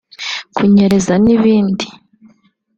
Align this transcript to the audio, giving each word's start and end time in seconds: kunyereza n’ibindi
kunyereza 0.55 1.13
n’ibindi 1.23 1.85